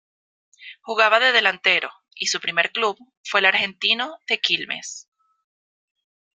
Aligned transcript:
Jugaba 0.81 1.19
de 1.19 1.31
delantero 1.31 1.91
y 2.15 2.25
su 2.25 2.39
primer 2.39 2.71
club 2.71 2.97
fue 3.23 3.45
Argentino 3.45 4.17
de 4.27 4.39
Quilmes. 4.39 5.07